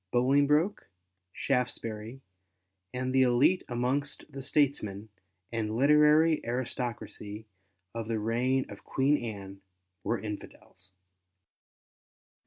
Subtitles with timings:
[0.09, 0.87] Bolingbroke,
[1.31, 2.21] Shaftesbury,
[2.91, 5.09] and, the elite amongst the statesmen
[5.51, 7.45] and literary aristocracy
[7.93, 9.61] of the reign of Queen Anne
[10.03, 10.93] were Infidels.